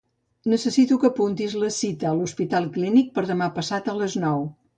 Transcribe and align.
Necessito 0.51 0.95
que 1.03 1.07
apuntis 1.09 1.53
la 1.63 1.69
cita 1.75 2.07
a 2.13 2.15
l'Hospital 2.21 2.67
Clínic 2.79 3.13
per 3.19 3.27
demà 3.35 3.51
passat 3.61 3.93
a 3.95 4.01
les 4.01 4.19
nou. 4.27 4.49